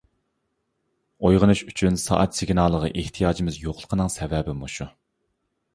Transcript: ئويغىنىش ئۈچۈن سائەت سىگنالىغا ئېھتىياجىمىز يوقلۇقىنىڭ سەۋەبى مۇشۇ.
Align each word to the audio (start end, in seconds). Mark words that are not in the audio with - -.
ئويغىنىش 1.27 1.61
ئۈچۈن 1.67 1.99
سائەت 2.05 2.41
سىگنالىغا 2.41 2.91
ئېھتىياجىمىز 2.95 3.61
يوقلۇقىنىڭ 3.67 4.13
سەۋەبى 4.19 4.59
مۇشۇ. 4.65 4.91